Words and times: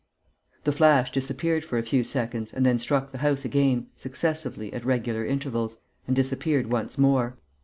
The 0.63 0.71
flash 0.71 1.11
disappeared 1.11 1.63
for 1.63 1.77
a 1.77 1.83
few 1.83 2.03
seconds 2.03 2.51
and 2.53 2.65
then 2.65 2.79
struck 2.79 3.11
the 3.11 3.19
house 3.19 3.45
again, 3.45 3.85
successively, 3.97 4.73
at 4.73 4.83
regular 4.83 5.23
intervals, 5.23 5.77
and 6.07 6.15
disappeared 6.15 6.71
once 6.71 6.97
more. 6.97 7.37